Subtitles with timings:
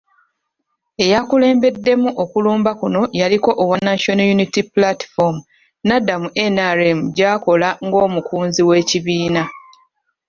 [1.03, 5.35] Eyakulembeddemu okulumba kuno yaliko owa National Unity Platform
[5.85, 9.43] n'adda mu NRM gy'akola ng'omukunzi w'ekibiina.